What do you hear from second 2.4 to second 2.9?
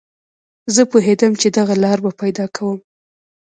کوم